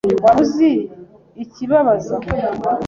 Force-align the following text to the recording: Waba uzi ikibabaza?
Waba 0.25 0.39
uzi 0.45 0.71
ikibabaza? 1.43 2.15